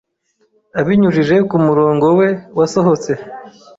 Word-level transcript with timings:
abinyujije 0.79 1.35
kumurongo 1.49 2.07
we 2.19 2.27
wasohotse 2.57 3.11